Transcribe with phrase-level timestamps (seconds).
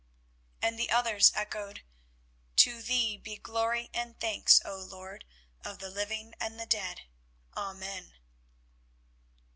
[0.63, 1.83] And the others echoed
[2.55, 5.25] "To Thee be glory and thanks, O Lord
[5.63, 7.03] of the living and the dead.
[7.55, 8.15] Amen."